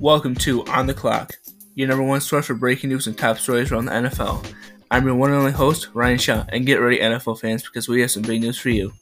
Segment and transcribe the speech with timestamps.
[0.00, 1.32] Welcome to On the Clock,
[1.74, 4.48] your number one source for breaking news and top stories around the NFL.
[4.92, 8.00] I'm your one and only host, Ryan Shaw, and get ready, NFL fans, because we
[8.02, 8.92] have some big news for you.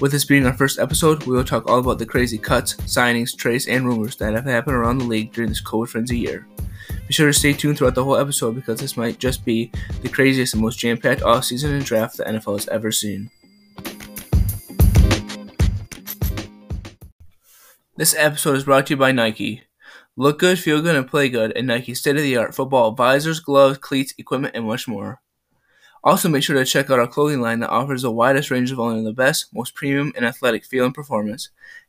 [0.00, 3.36] With this being our first episode, we will talk all about the crazy cuts, signings,
[3.36, 6.48] trades, and rumors that have happened around the league during this COVID frenzy year.
[7.06, 9.70] Be sure to stay tuned throughout the whole episode because this might just be
[10.02, 13.30] the craziest and most jam packed offseason and draft the NFL has ever seen.
[17.96, 19.62] This episode is brought to you by Nike.
[20.16, 23.40] Look good, feel good, and play good in Nike's state of the art football visors,
[23.40, 25.22] gloves, cleats, equipment, and much more.
[26.04, 28.78] Also, make sure to check out our clothing line that offers the widest range of
[28.78, 31.48] only the best, most premium, and athletic feel and performance.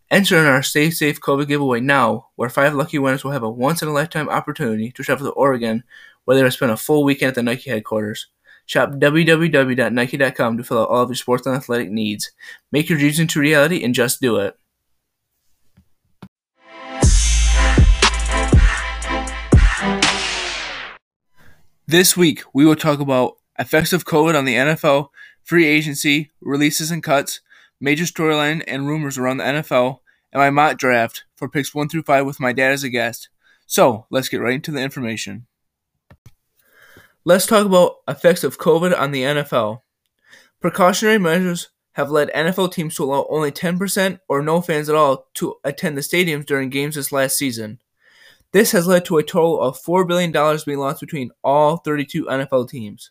[0.09, 3.49] Enter in our Stay Safe COVID giveaway now, where five lucky winners will have a
[3.49, 5.83] once in a lifetime opportunity to travel to Oregon,
[6.23, 8.27] where they will spend a full weekend at the Nike headquarters.
[8.65, 12.31] Shop www.nike.com to fill out all of your sports and athletic needs.
[12.71, 14.57] Make your dreams into reality and just do it.
[21.93, 25.09] This week, we will talk about effects of COVID on the NFL,
[25.43, 27.39] free agency, releases and cuts,
[27.79, 29.99] major storyline and rumors around the NFL,
[30.31, 33.29] and my mock draft for picks 1 through 5 with my dad as a guest.
[33.67, 35.45] So, let's get right into the information.
[37.25, 39.81] Let's talk about effects of COVID on the NFL.
[40.61, 45.27] Precautionary measures have led NFL teams to allow only 10% or no fans at all
[45.35, 47.77] to attend the stadiums during games this last season.
[48.53, 52.69] This has led to a total of $4 billion being lost between all 32 NFL
[52.69, 53.09] teams.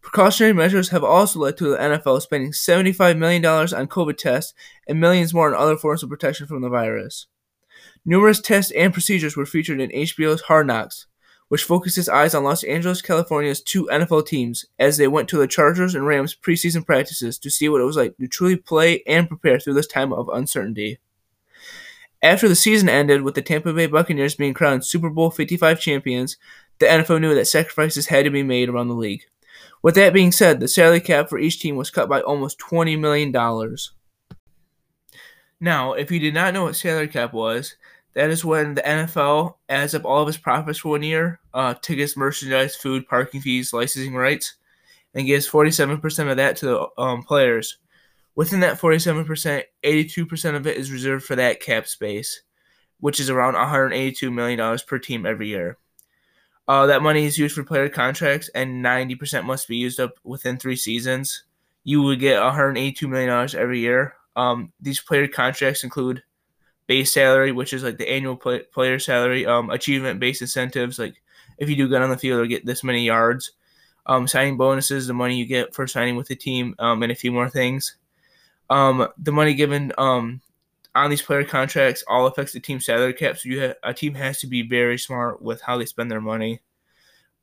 [0.00, 4.54] Precautionary measures have also led to the NFL spending $75 million on COVID tests
[4.88, 7.26] and millions more on other forms of protection from the virus.
[8.04, 11.06] Numerous tests and procedures were featured in HBO's Hard Knocks,
[11.48, 15.36] which focused its eyes on Los Angeles, California's two NFL teams as they went to
[15.36, 19.02] the Chargers and Rams preseason practices to see what it was like to truly play
[19.06, 20.98] and prepare through this time of uncertainty.
[22.22, 26.36] After the season ended with the Tampa Bay Buccaneers being crowned Super Bowl 55 champions,
[26.78, 29.24] the NFL knew that sacrifices had to be made around the league.
[29.82, 32.98] With that being said, the salary cap for each team was cut by almost $20
[32.98, 33.32] million.
[35.60, 37.76] Now, if you did not know what salary cap was,
[38.14, 41.74] that is when the NFL adds up all of its profits for one year, uh,
[41.74, 44.54] tickets, merchandise, food, parking fees, licensing rights,
[45.14, 47.78] and gives 47% of that to the um, players.
[48.34, 52.42] Within that 47%, 82% of it is reserved for that cap space,
[53.00, 55.78] which is around $182 million per team every year.
[56.66, 60.56] Uh, that money is used for player contracts, and 90% must be used up within
[60.56, 61.44] three seasons.
[61.84, 64.14] You would get $182 million every year.
[64.36, 66.22] Um, these player contracts include
[66.86, 71.22] base salary, which is like the annual play- player salary, um, achievement based incentives, like
[71.58, 73.52] if you do good on the field or get this many yards,
[74.06, 77.16] um, signing bonuses, the money you get for signing with the team, um, and a
[77.16, 77.96] few more things.
[78.70, 80.40] Um, the money given um,
[80.94, 83.38] on these player contracts all affects the team salary cap.
[83.38, 86.20] So you have, a team has to be very smart with how they spend their
[86.20, 86.60] money.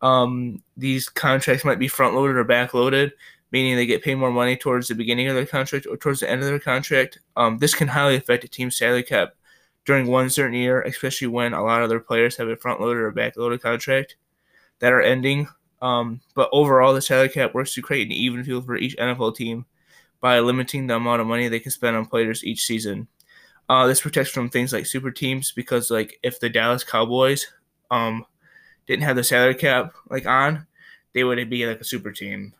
[0.02, 3.14] Um, these contracts might be front loaded or back loaded,
[3.52, 6.30] meaning they get paid more money towards the beginning of their contract or towards the
[6.30, 7.20] end of their contract.
[7.36, 9.34] Um, this can highly affect a team's salary cap
[9.86, 13.02] during one certain year, especially when a lot of their players have a front loaded
[13.02, 14.16] or back loaded contract
[14.80, 15.48] that are ending.
[15.82, 19.36] Um, but overall, the salary cap works to create an even field for each NFL
[19.36, 19.66] team
[20.22, 23.08] by limiting the amount of money they can spend on players each season.
[23.68, 27.48] Uh, this protects from things like super teams because, like, if the Dallas Cowboys
[27.92, 28.26] um,
[28.88, 30.66] didn't have the salary cap like on,
[31.14, 32.54] they would be like a super team.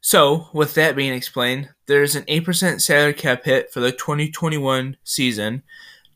[0.00, 4.96] So, with that being explained, there is an 8% salary cap hit for the 2021
[5.04, 5.62] season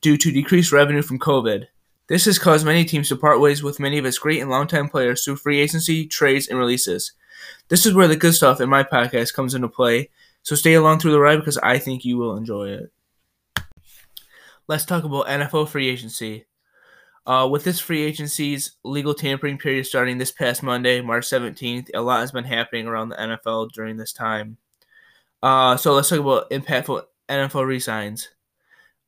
[0.00, 1.66] due to decreased revenue from COVID.
[2.08, 4.88] This has caused many teams to part ways with many of its great and longtime
[4.88, 7.12] players through free agency, trades, and releases.
[7.68, 10.10] This is where the good stuff in my podcast comes into play,
[10.42, 12.92] so stay along through the ride because I think you will enjoy it.
[14.68, 16.46] Let's talk about NFL free agency.
[17.26, 22.00] Uh, with this free agency's legal tampering period starting this past Monday, March 17th, a
[22.00, 24.58] lot has been happening around the NFL during this time.
[25.42, 28.28] Uh, so let's talk about impactful NFL resigns.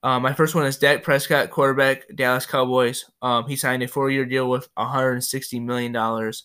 [0.03, 3.05] Uh, my first one is Dak Prescott, quarterback, Dallas Cowboys.
[3.23, 6.45] Um, he signed a four-year deal with 160 million dollars.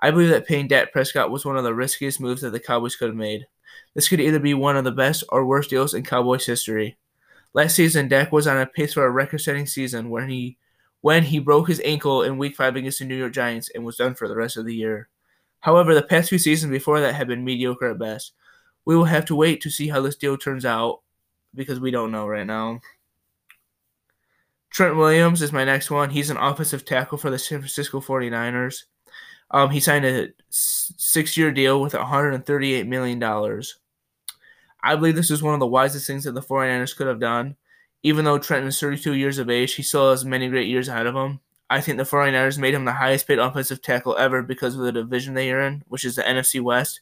[0.00, 2.96] I believe that paying Dak Prescott was one of the riskiest moves that the Cowboys
[2.96, 3.46] could have made.
[3.94, 6.98] This could either be one of the best or worst deals in Cowboys history.
[7.54, 10.58] Last season, Dak was on a pace for a record-setting season when he
[11.00, 13.96] when he broke his ankle in Week Five against the New York Giants and was
[13.96, 15.08] done for the rest of the year.
[15.60, 18.32] However, the past few seasons before that have been mediocre at best.
[18.84, 21.00] We will have to wait to see how this deal turns out
[21.54, 22.80] because we don't know right now.
[24.70, 26.10] Trent Williams is my next one.
[26.10, 28.84] He's an offensive tackle for the San Francisco 49ers.
[29.50, 33.22] Um, he signed a six year deal with $138 million.
[34.82, 37.56] I believe this is one of the wisest things that the 49ers could have done.
[38.02, 41.06] even though Trenton is 32 years of age, he still has many great years ahead
[41.06, 41.40] of him.
[41.68, 44.92] I think the 49ers made him the highest paid offensive tackle ever because of the
[44.92, 47.00] division they are in, which is the NFC West.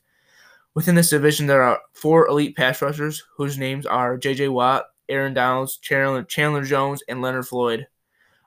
[0.74, 4.48] Within this division, there are four elite pass rushers whose names are J.J.
[4.48, 7.86] Watt, Aaron Donalds, Chandler, Chandler Jones, and Leonard Floyd.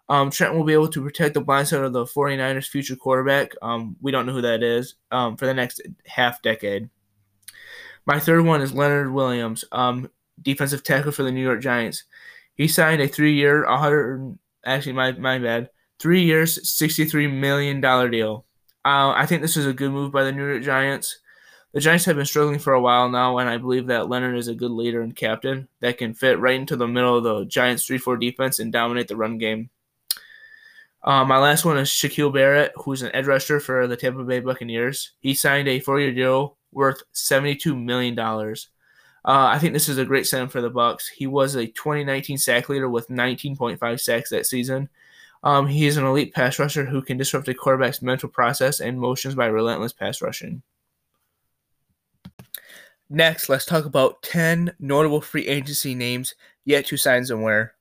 [0.10, 3.52] Um, Trent will be able to protect the blind side of the 49ers' future quarterback.
[3.62, 6.90] Um, we don't know who that is um, for the next half decade.
[8.06, 10.10] My third one is Leonard Williams, um,
[10.42, 12.06] defensive tackle for the New York Giants.
[12.56, 15.70] He signed a three-year, 100 actually my my bad,
[16.00, 18.46] three years, $63 million deal.
[18.86, 21.20] Uh, I think this is a good move by the New York Giants.
[21.74, 24.48] The Giants have been struggling for a while now, and I believe that Leonard is
[24.48, 27.86] a good leader and captain that can fit right into the middle of the Giants'
[27.86, 29.70] 3 4 defense and dominate the run game.
[31.04, 34.40] Uh, my last one is Shaquille Barrett, who's an edge rusher for the Tampa Bay
[34.40, 35.14] Buccaneers.
[35.20, 38.18] He signed a four year deal worth $72 million.
[38.20, 38.54] Uh,
[39.26, 41.08] I think this is a great sign for the Bucs.
[41.16, 44.90] He was a 2019 sack leader with 19.5 sacks that season.
[45.44, 49.00] Um, he is an elite pass rusher who can disrupt a quarterback's mental process and
[49.00, 50.62] motions by relentless pass rushing.
[53.10, 56.36] Next, let's talk about 10 notable free agency names
[56.66, 57.74] yet to sign somewhere.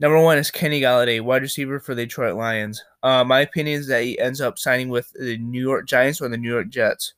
[0.00, 2.82] Number one is Kenny Golladay, wide receiver for the Detroit Lions.
[3.02, 6.28] Uh, my opinion is that he ends up signing with the New York Giants or
[6.28, 7.14] the New York Jets.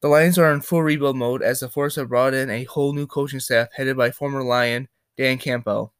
[0.00, 2.92] The Lions are in full rebuild mode as the Force have brought in a whole
[2.92, 5.92] new coaching staff headed by former Lion Dan Campbell.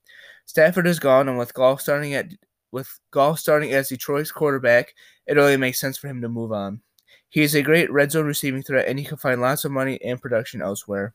[0.47, 2.27] Stafford is gone, and with Goff starting at
[2.73, 4.95] with Goff starting as Detroit's quarterback,
[5.27, 6.81] it only makes sense for him to move on.
[7.29, 10.01] He is a great red zone receiving threat, and he can find lots of money
[10.03, 11.15] and production elsewhere.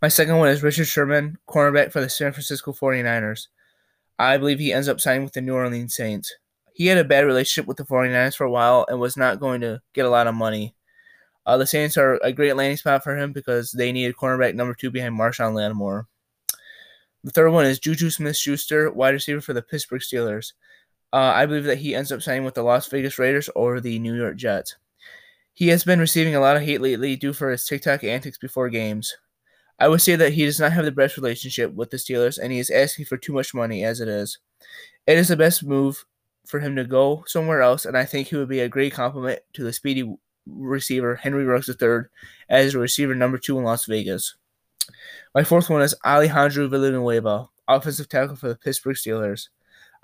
[0.00, 3.48] My second one is Richard Sherman, cornerback for the San Francisco 49ers.
[4.18, 6.34] I believe he ends up signing with the New Orleans Saints.
[6.72, 9.60] He had a bad relationship with the 49ers for a while and was not going
[9.62, 10.74] to get a lot of money.
[11.44, 14.74] Uh, the Saints are a great landing spot for him because they needed cornerback number
[14.74, 16.06] two behind Marshon Lattimore.
[17.22, 20.52] The third one is Juju Smith Schuster, wide receiver for the Pittsburgh Steelers.
[21.12, 23.98] Uh, I believe that he ends up signing with the Las Vegas Raiders or the
[23.98, 24.76] New York Jets.
[25.52, 28.68] He has been receiving a lot of hate lately due for his TikTok antics before
[28.68, 29.16] games.
[29.78, 32.52] I would say that he does not have the best relationship with the Steelers and
[32.52, 34.38] he is asking for too much money as it is.
[35.06, 36.04] It is the best move
[36.46, 39.40] for him to go somewhere else, and I think he would be a great complement
[39.54, 42.04] to the speedy receiver Henry Ruggs III
[42.48, 44.36] as a receiver number two in Las Vegas.
[45.34, 49.48] My fourth one is Alejandro Villanueva, offensive tackle for the Pittsburgh Steelers.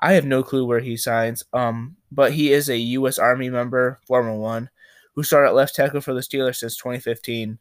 [0.00, 3.18] I have no clue where he signs, um, but he is a U.S.
[3.18, 4.68] Army member, former one,
[5.14, 7.58] who started left tackle for the Steelers since 2015.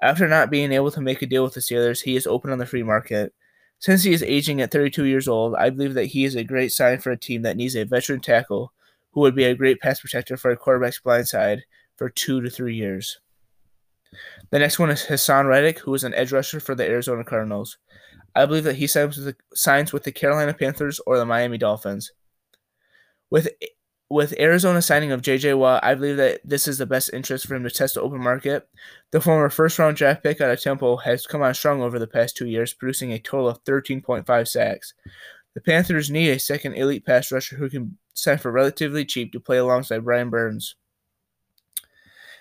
[0.00, 2.58] After not being able to make a deal with the Steelers, he is open on
[2.58, 3.34] the free market.
[3.80, 6.72] Since he is aging at 32 years old, I believe that he is a great
[6.72, 8.72] sign for a team that needs a veteran tackle
[9.12, 11.64] who would be a great pass protector for a quarterback's blind side
[11.96, 13.20] for two to three years.
[14.50, 17.78] The next one is Haason Reddick, who is an edge rusher for the Arizona Cardinals.
[18.34, 21.58] I believe that he signs with the, signs with the Carolina Panthers or the Miami
[21.58, 22.12] Dolphins.
[23.30, 23.48] With
[24.10, 25.54] with Arizona signing of J.J.
[25.54, 28.22] Watt, I believe that this is the best interest for him to test the open
[28.22, 28.68] market.
[29.10, 32.06] The former first round draft pick out of Temple has come on strong over the
[32.06, 34.94] past two years, producing a total of 13.5 sacks.
[35.54, 39.40] The Panthers need a second elite pass rusher who can sign for relatively cheap to
[39.40, 40.76] play alongside Brian Burns.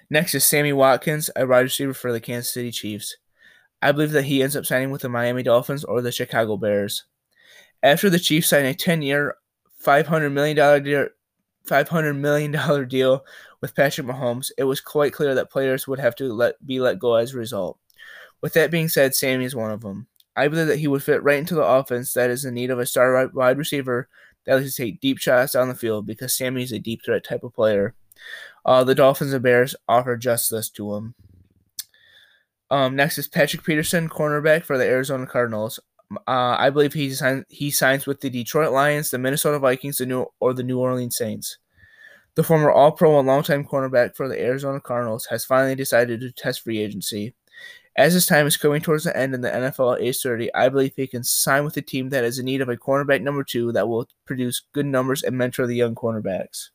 [0.10, 3.18] Next is Sammy Watkins, a wide receiver for the Kansas City Chiefs.
[3.82, 7.04] I believe that he ends up signing with the Miami Dolphins or the Chicago Bears.
[7.84, 9.36] After the Chiefs sign a 10 year,
[9.84, 11.08] $500 million deal,
[11.68, 13.26] $500 million deal
[13.62, 17.00] with Patrick Mahomes, it was quite clear that players would have to let be let
[17.00, 17.78] go as a result.
[18.42, 20.08] With that being said, Sammy is one of them.
[20.36, 22.80] I believe that he would fit right into the offense that is in need of
[22.80, 24.08] a star wide receiver
[24.46, 27.24] that likes to take deep shots down the field because Sammy is a deep threat
[27.24, 27.96] type of player.
[28.66, 31.16] Uh, the Dolphins and Bears offer just this to him.
[32.70, 35.80] Um, next is Patrick Peterson, cornerback for the Arizona Cardinals.
[36.12, 40.06] Uh, I believe he sign, he signs with the Detroit Lions, the Minnesota Vikings, the
[40.06, 41.58] New or the New Orleans Saints.
[42.36, 46.62] The former All-Pro and longtime cornerback for the Arizona Cardinals has finally decided to test
[46.62, 47.34] free agency.
[47.96, 50.70] As his time is coming towards the end in the NFL at age 30, I
[50.70, 53.44] believe he can sign with a team that is in need of a cornerback number
[53.44, 56.70] two that will produce good numbers and mentor the young cornerbacks.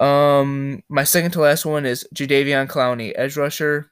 [0.00, 3.90] Um, my second to last one is Jadeveon Clowney, edge rusher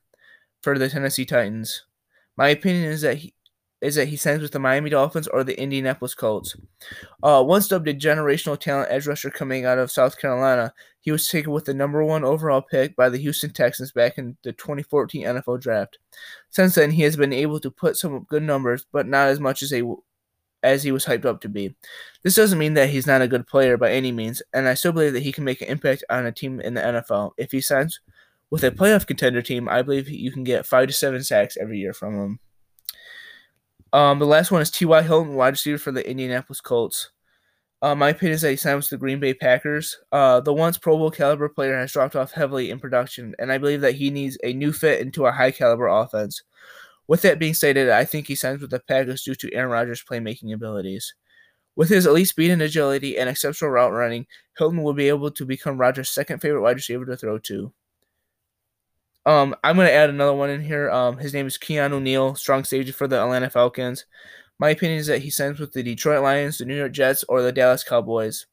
[0.63, 1.85] for the Tennessee Titans.
[2.39, 3.35] My opinion is that he
[3.85, 6.57] is that he signs with the Miami Dolphins or the Indianapolis Colts.
[7.23, 11.29] Uh, once dubbed a generational talent edge rusher coming out of South Carolina, he was
[11.29, 15.25] taken with the number one overall pick by the Houston Texans back in the 2014
[15.25, 15.99] NFL Draft.
[16.51, 19.63] Since then, he has been able to put some good numbers, but not as much
[19.63, 19.83] as a
[20.63, 21.77] as he was hyped up to be.
[22.23, 24.93] This doesn't mean that he's not a good player by any means, and I still
[24.93, 27.61] believe that he can make an impact on a team in the NFL if he
[27.61, 28.01] signs
[28.55, 31.79] with a playoff contender team, I believe you can get five to seven sacks every
[31.79, 32.39] year from him.
[33.95, 35.03] Um, the last one is T.Y.
[35.03, 37.13] Hilton, wide receiver for the Indianapolis Colts.
[37.81, 39.97] Uh, my opinion is that he signed with the Green Bay Packers.
[40.11, 43.59] Uh, the once Pro Bowl caliber player has dropped off heavily in production, and I
[43.59, 46.43] believe that he needs a new fit into a high caliber offense.
[47.07, 50.03] With that being stated, I think he signs with the Packers due to Aaron Rodgers'
[50.03, 51.15] playmaking abilities.
[51.77, 54.27] With his elite speed and agility and exceptional route running,
[54.59, 57.73] Hilton will be able to become Rodgers' second favorite wide receiver to throw to.
[59.27, 60.91] Um, I'm going to add another one in here.
[60.91, 64.05] Um, his name is Keanu Neal, strong safety for the Atlanta Falcons.
[64.59, 67.43] My opinion is that he signs with the Detroit Lions, the New York Jets, or
[67.43, 68.47] the Dallas Cowboys.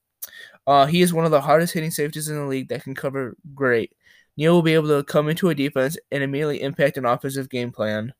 [0.65, 3.35] Uh, he is one of the hardest hitting safeties in the league that can cover
[3.53, 3.93] great.
[4.37, 7.71] Neal will be able to come into a defense and immediately impact an offensive game
[7.71, 8.13] plan.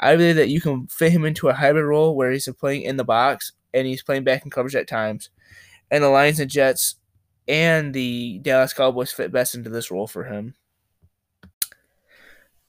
[0.00, 2.96] I believe that you can fit him into a hybrid role where he's playing in
[2.96, 5.30] the box and he's playing back in coverage at times.
[5.90, 6.96] And the Lions and Jets
[7.46, 10.54] and the Dallas Cowboys fit best into this role for him.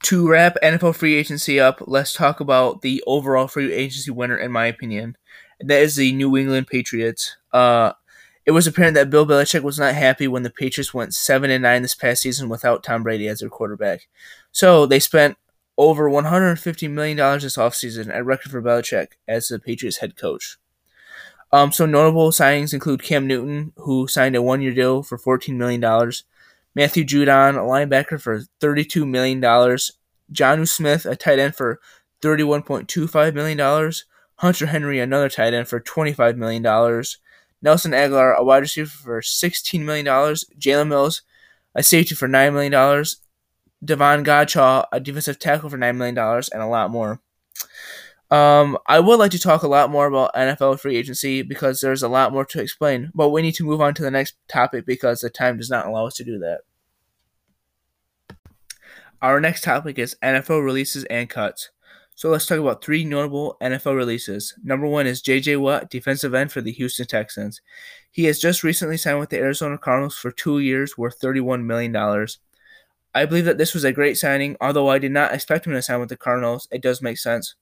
[0.04, 4.50] To wrap NFL free agency up, let's talk about the overall free agency winner, in
[4.50, 5.16] my opinion.
[5.58, 7.36] And that is the New England Patriots.
[7.52, 7.92] Uh,
[8.46, 11.62] it was apparent that Bill Belichick was not happy when the Patriots went seven and
[11.62, 14.08] nine this past season without Tom Brady as their quarterback.
[14.50, 15.36] So they spent
[15.76, 20.56] over $150 million this offseason, a record for Belichick as the Patriots head coach.
[21.52, 25.82] Um, so notable signings include Cam Newton, who signed a one-year deal for $14 million,
[26.74, 31.80] Matthew Judon, a linebacker for $32 million, Jonnu Smith, a tight end for
[32.22, 33.92] $31.25 million,
[34.36, 36.62] Hunter Henry, another tight end for $25 million,
[37.62, 41.22] Nelson Agholor, a wide receiver for $16 million, Jalen Mills,
[41.74, 43.04] a safety for $9 million,
[43.84, 47.20] Davon Godchaux, a defensive tackle for $9 million, and a lot more.
[48.30, 52.02] Um, I would like to talk a lot more about NFL free agency because there's
[52.02, 54.86] a lot more to explain, but we need to move on to the next topic
[54.86, 56.60] because the time does not allow us to do that.
[59.20, 61.70] Our next topic is NFL releases and cuts.
[62.14, 64.54] So let's talk about three notable NFL releases.
[64.62, 65.56] Number one is J.J.
[65.56, 67.60] Watt, defensive end for the Houston Texans.
[68.10, 71.96] He has just recently signed with the Arizona Cardinals for two years, worth $31 million.
[73.14, 75.82] I believe that this was a great signing, although I did not expect him to
[75.82, 76.68] sign with the Cardinals.
[76.70, 77.54] It does make sense.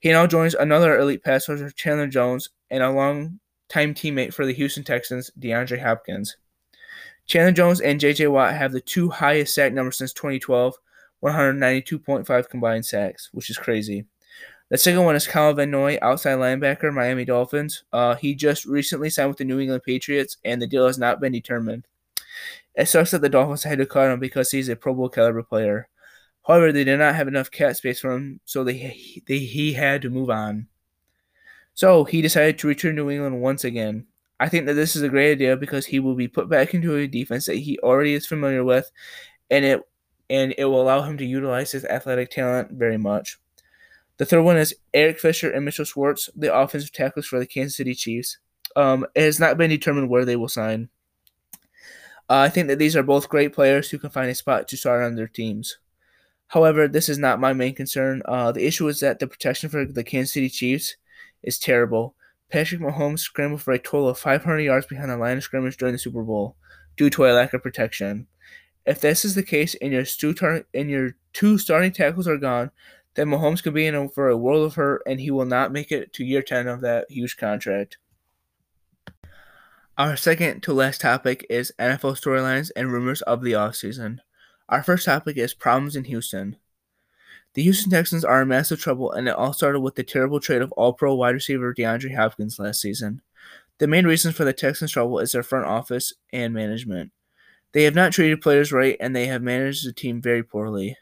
[0.00, 4.52] He now joins another elite pass rusher, Chandler Jones, and a long-time teammate for the
[4.52, 6.36] Houston Texans, DeAndre Hopkins.
[7.26, 8.26] Chandler Jones and J.J.
[8.26, 10.74] Watt have the two highest sack numbers since 2012,
[11.24, 14.04] 192.5 combined sacks, which is crazy.
[14.70, 17.84] The second one is Kyle Van Noy, outside linebacker, Miami Dolphins.
[17.92, 21.20] Uh, he just recently signed with the New England Patriots, and the deal has not
[21.20, 21.86] been determined.
[22.74, 25.42] It sucks that the Dolphins had to cut him because he's a Pro Bowl caliber
[25.42, 25.88] player.
[26.46, 30.02] However, they did not have enough cap space for him, so they, they he had
[30.02, 30.68] to move on.
[31.72, 34.06] So he decided to return to New England once again.
[34.38, 36.96] I think that this is a great idea because he will be put back into
[36.96, 38.90] a defense that he already is familiar with,
[39.50, 39.80] and it
[40.30, 43.38] and it will allow him to utilize his athletic talent very much.
[44.16, 47.76] The third one is Eric Fisher and Mitchell Schwartz, the offensive tackles for the Kansas
[47.76, 48.38] City Chiefs.
[48.76, 50.88] Um, it has not been determined where they will sign.
[52.28, 54.76] Uh, I think that these are both great players who can find a spot to
[54.76, 55.78] start on their teams.
[56.48, 58.22] However, this is not my main concern.
[58.26, 60.96] Uh, the issue is that the protection for the Kansas City Chiefs
[61.42, 62.14] is terrible.
[62.50, 65.92] Patrick Mahomes scrambled for a total of 500 yards behind the line of scrimmage during
[65.92, 66.56] the Super Bowl
[66.96, 68.26] due to a lack of protection.
[68.86, 72.36] If this is the case and your two, tar- and your two starting tackles are
[72.36, 72.70] gone,
[73.14, 75.90] then Mahomes could be in for a world of hurt and he will not make
[75.90, 77.96] it to year 10 of that huge contract.
[79.96, 84.18] Our second to last topic is NFL storylines and rumors of the offseason.
[84.68, 86.56] Our first topic is problems in Houston.
[87.52, 90.62] The Houston Texans are in massive trouble, and it all started with the terrible trade
[90.62, 93.20] of all pro wide receiver DeAndre Hopkins last season.
[93.78, 97.12] The main reason for the Texans' trouble is their front office and management.
[97.72, 100.96] They have not treated players right, and they have managed the team very poorly.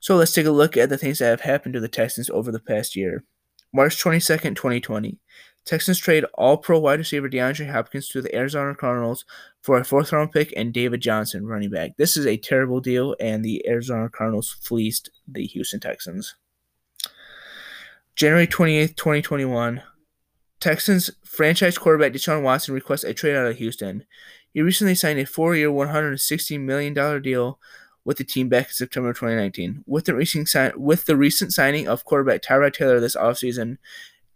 [0.00, 2.50] So let's take a look at the things that have happened to the Texans over
[2.50, 3.24] the past year.
[3.72, 5.18] March 22nd, 2020.
[5.66, 9.24] Texans trade all pro wide receiver DeAndre Hopkins to the Arizona Cardinals
[9.60, 11.96] for a fourth round pick and David Johnson, running back.
[11.96, 16.36] This is a terrible deal, and the Arizona Cardinals fleeced the Houston Texans.
[18.14, 19.82] January 28th, 2021.
[20.60, 24.04] Texans franchise quarterback Deshaun Watson requests a trade out of Houston.
[24.54, 27.58] He recently signed a four year, $160 million deal
[28.04, 29.82] with the team back in September 2019.
[29.86, 33.78] With the recent, with the recent signing of quarterback Tyrod Taylor this offseason,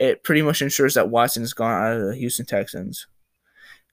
[0.01, 3.07] it pretty much ensures that Watson is gone out of the Houston Texans.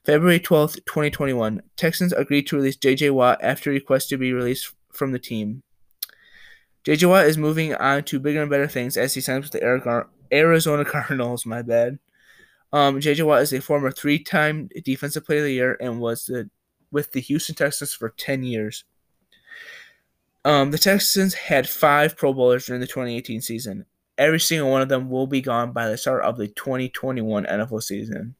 [0.06, 3.10] February 12th, 2021, Texans agreed to release J.J.
[3.10, 5.62] Watt after request to be released from the team.
[6.84, 7.04] J.J.
[7.04, 10.84] Watt is moving on to bigger and better things as he signs with the Arizona
[10.86, 11.44] Cardinals.
[11.44, 11.98] My bad.
[12.72, 13.24] Um, J.J.
[13.24, 16.48] Watt is a former three-time Defensive Player of the Year and was the,
[16.90, 18.84] with the Houston Texans for 10 years.
[20.46, 23.84] Um, the Texans had five Pro Bowlers during the 2018 season.
[24.18, 27.82] Every single one of them will be gone by the start of the 2021 NFL
[27.82, 28.34] season.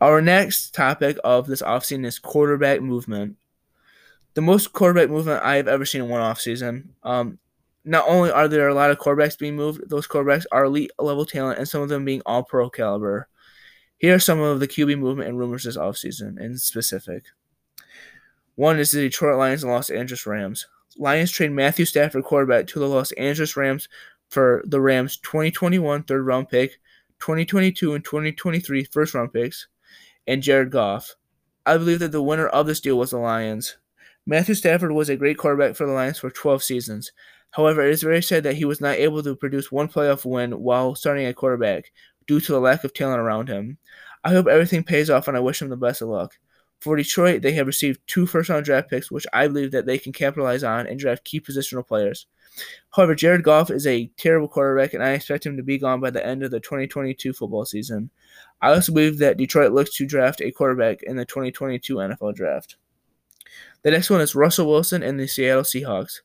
[0.00, 3.36] Our next topic of this offseason is quarterback movement.
[4.32, 6.88] The most quarterback movement I have ever seen in one offseason.
[7.02, 7.38] Um,
[7.84, 11.26] not only are there a lot of quarterbacks being moved, those quarterbacks are elite level
[11.26, 13.28] talent, and some of them being all pro caliber.
[13.98, 17.26] Here are some of the QB movement and rumors this offseason in specific.
[18.54, 20.66] One is the Detroit Lions and Los Angeles Rams.
[20.96, 23.88] Lions trade Matthew Stafford quarterback to the Los Angeles Rams
[24.28, 26.80] for the Rams 2021 third round pick,
[27.20, 29.68] 2022 and 2023 first round picks,
[30.26, 31.14] and Jared Goff.
[31.66, 33.76] I believe that the winner of this deal was the Lions.
[34.26, 37.12] Matthew Stafford was a great quarterback for the Lions for 12 seasons.
[37.52, 40.52] However, it is very sad that he was not able to produce one playoff win
[40.52, 41.92] while starting at quarterback
[42.26, 43.78] due to the lack of talent around him.
[44.22, 46.38] I hope everything pays off and I wish him the best of luck.
[46.80, 49.98] For Detroit, they have received two first round draft picks, which I believe that they
[49.98, 52.26] can capitalize on and draft key positional players.
[52.90, 56.10] However, Jared Goff is a terrible quarterback, and I expect him to be gone by
[56.10, 58.10] the end of the 2022 football season.
[58.62, 62.76] I also believe that Detroit looks to draft a quarterback in the 2022 NFL draft.
[63.82, 66.20] The next one is Russell Wilson and the Seattle Seahawks.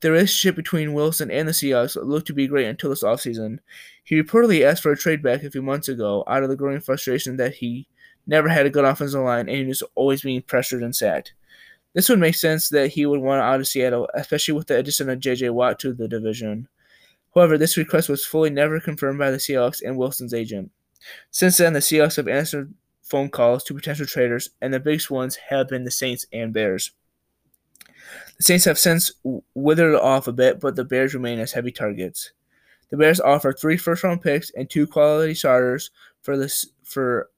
[0.00, 3.58] The relationship between Wilson and the Seahawks looked to be great until this offseason.
[4.02, 6.80] He reportedly asked for a trade back a few months ago out of the growing
[6.80, 7.86] frustration that he
[8.26, 11.34] never had a good offensive line and he was always being pressured and sacked.
[11.92, 15.10] This would make sense that he would want out of Seattle, especially with the addition
[15.10, 15.50] of J.J.
[15.50, 16.68] Watt to the division.
[17.34, 20.70] However, this request was fully never confirmed by the Seahawks and Wilson's agent.
[21.30, 25.36] Since then, the Seahawks have answered phone calls to potential traders, and the biggest ones
[25.48, 26.92] have been the Saints and Bears.
[28.36, 29.12] The Saints have since
[29.54, 32.32] withered off a bit, but the Bears remain as heavy targets.
[32.90, 35.90] The Bears offer three first-round picks and two quality starters
[36.22, 37.30] for this for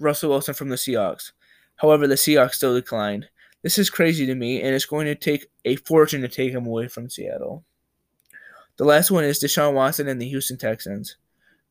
[0.00, 1.32] Russell Wilson from the Seahawks.
[1.76, 3.28] However, the Seahawks still declined.
[3.62, 6.66] This is crazy to me, and it's going to take a fortune to take him
[6.66, 7.64] away from Seattle.
[8.78, 11.16] The last one is Deshaun Watson and the Houston Texans.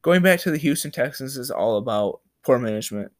[0.03, 3.11] Going back to the Houston Texans is all about poor management.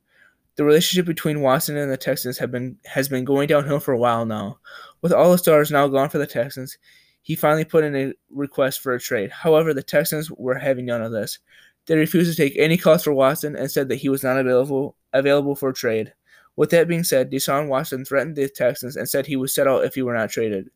[0.55, 3.97] The relationship between Watson and the Texans have been has been going downhill for a
[3.97, 4.59] while now.
[5.01, 6.77] With all the stars now gone for the Texans,
[7.23, 9.31] he finally put in a request for a trade.
[9.31, 11.39] However, the Texans were having none of this.
[11.85, 14.95] They refused to take any calls for Watson and said that he was not available
[15.13, 16.13] available for trade.
[16.55, 19.95] With that being said, Deshaun Watson threatened the Texans and said he would settle if
[19.95, 20.69] he were not traded.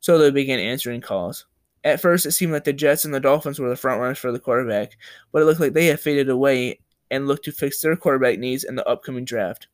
[0.00, 1.46] So they began answering calls.
[1.82, 4.32] At first, it seemed like the Jets and the Dolphins were the front runners for
[4.32, 4.98] the quarterback,
[5.32, 6.78] but it looked like they had faded away
[7.10, 9.68] and looked to fix their quarterback needs in the upcoming draft.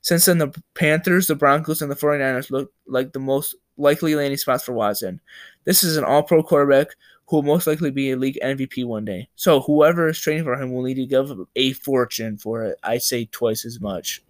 [0.00, 4.36] Since then, the Panthers, the Broncos, and the 49ers look like the most likely landing
[4.36, 5.20] spots for Watson.
[5.64, 6.88] This is an all pro quarterback
[7.30, 9.28] who will most likely be a league MVP one day.
[9.36, 12.76] So, whoever is trading for him will need to give a fortune for it.
[12.82, 14.24] I say twice as much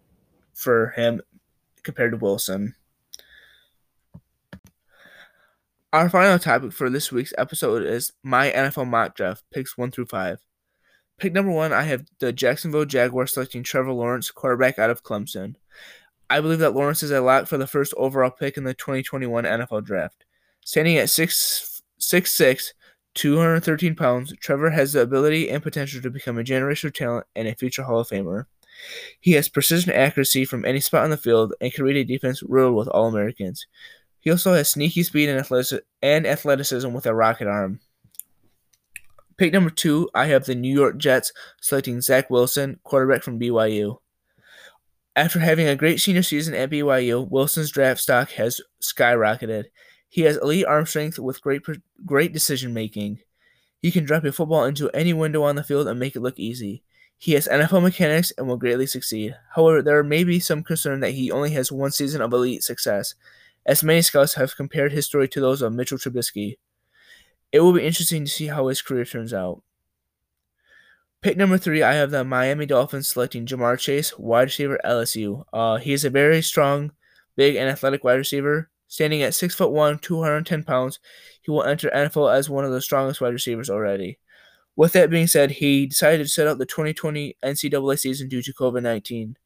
[0.52, 1.22] for him
[1.82, 2.74] compared to Wilson.
[5.94, 10.06] Our final topic for this week's episode is my NFL mock draft picks one through
[10.06, 10.38] five.
[11.16, 15.54] Pick number one, I have the Jacksonville Jaguars selecting Trevor Lawrence, quarterback out of Clemson.
[16.28, 19.44] I believe that Lawrence is a lock for the first overall pick in the 2021
[19.44, 20.26] NFL Draft.
[20.64, 22.72] Standing at 6'6", 6'6",
[23.14, 27.55] 213 pounds, Trevor has the ability and potential to become a generational talent and a
[27.55, 28.44] future Hall of Famer.
[29.20, 32.42] He has precision accuracy from any spot on the field and can read a defense
[32.42, 33.66] riddled with All Americans.
[34.20, 37.81] He also has sneaky speed and athleticism with a rocket arm.
[39.37, 43.96] Pick number two, I have the New York Jets selecting Zach Wilson, quarterback from BYU.
[45.16, 49.64] After having a great senior season at BYU, Wilson's draft stock has skyrocketed.
[50.11, 51.62] He has elite arm strength with great
[52.05, 53.20] great decision making.
[53.81, 56.38] He can drop a football into any window on the field and make it look
[56.38, 56.83] easy.
[57.16, 59.37] He has NFL mechanics and will greatly succeed.
[59.55, 63.14] However, there may be some concern that he only has one season of elite success,
[63.64, 66.59] as many scouts have compared his story to those of Mitchell Trubisky.
[67.53, 69.62] It will be interesting to see how his career turns out.
[71.23, 75.44] Pick number three, I have the Miami Dolphins selecting Ja'Marr Chase, wide receiver LSU.
[75.53, 76.92] Uh, he is a very strong,
[77.37, 78.70] big, and athletic wide receiver.
[78.90, 80.98] Standing at six foot one, 210 pounds,
[81.42, 84.18] he will enter NFL as one of the strongest wide receivers already.
[84.74, 88.53] With that being said, he decided to set out the 2020 NCAA season due to
[88.53, 89.37] COVID 19.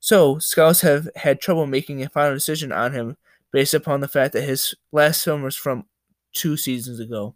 [0.00, 3.16] So, scouts have had trouble making a final decision on him
[3.50, 5.86] based upon the fact that his last film was from
[6.34, 7.34] two seasons ago,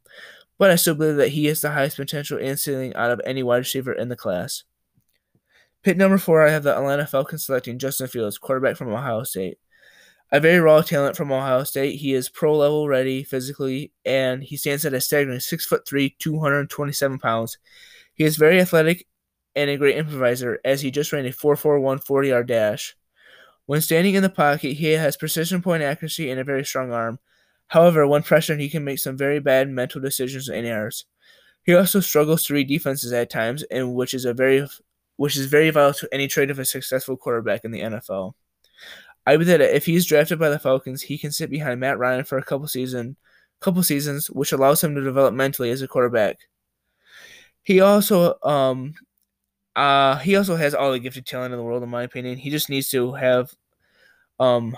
[0.58, 3.42] but I still believe that he has the highest potential and ceiling out of any
[3.42, 4.64] wide receiver in the class.
[5.82, 9.56] Pick number four, I have the Atlanta Falcons selecting Justin Fields, quarterback from Ohio State.
[10.34, 12.00] A very raw talent from Ohio State.
[12.00, 16.16] He is pro level ready physically, and he stands at a staggering six foot three,
[16.18, 17.56] 227 pounds.
[18.14, 19.06] He is very athletic
[19.54, 22.96] and a great improviser, as he just ran a 4.41 40 yard dash.
[23.66, 27.20] When standing in the pocket, he has precision point accuracy and a very strong arm.
[27.68, 31.04] However, when pressured, he can make some very bad mental decisions and errors.
[31.62, 34.66] He also struggles to read defenses at times, and which is a very
[35.14, 38.34] which is very vital to any trade of a successful quarterback in the NFL.
[39.26, 42.24] I believe that if he's drafted by the Falcons, he can sit behind Matt Ryan
[42.24, 43.16] for a couple season,
[43.60, 46.38] couple seasons, which allows him to develop mentally as a quarterback.
[47.62, 48.94] He also um
[49.74, 52.36] uh he also has all the gifted talent in the world in my opinion.
[52.36, 53.52] He just needs to have
[54.38, 54.76] um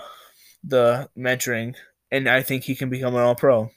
[0.63, 1.75] the mentoring
[2.11, 3.69] and I think he can become an all pro.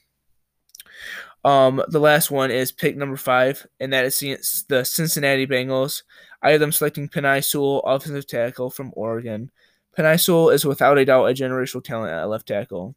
[1.44, 6.02] Um, the last one is pick number five, and that is the Cincinnati Bengals.
[6.42, 9.50] I have them selecting Penei Sewell, offensive tackle from Oregon.
[9.96, 12.94] Penei Sewell is without a doubt a generational talent at left tackle.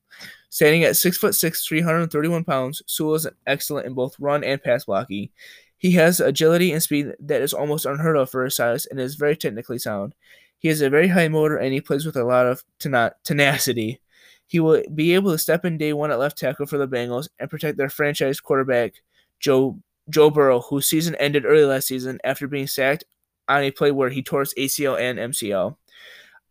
[0.49, 4.86] Standing at six foot six, 331 pounds, Sewell is excellent in both run and pass
[4.86, 5.29] blocking.
[5.77, 9.15] He has agility and speed that is almost unheard of for his size and is
[9.15, 10.15] very technically sound.
[10.60, 13.99] He has a very high motor and he plays with a lot of tenacity.
[14.47, 17.27] He will be able to step in day one at left tackle for the Bengals
[17.39, 18.93] and protect their franchise quarterback,
[19.39, 19.79] Joe
[20.10, 23.03] Joe Burrow, whose season ended early last season after being sacked
[23.47, 25.75] on a play where he tore his ACL and MCL.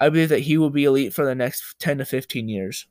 [0.00, 2.86] I believe that he will be elite for the next 10 to 15 years.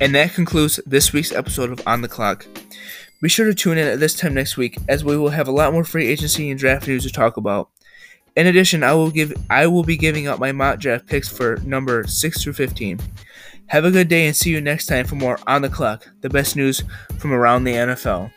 [0.00, 2.46] And that concludes this week's episode of On the Clock.
[3.20, 5.52] Be sure to tune in at this time next week as we will have a
[5.52, 7.68] lot more free agency and draft news to talk about.
[8.34, 11.56] In addition, I will give I will be giving out my mock draft picks for
[11.58, 12.98] number 6 through 15.
[13.66, 16.30] Have a good day and see you next time for more on the clock, the
[16.30, 16.82] best news
[17.18, 18.32] from around the NFL.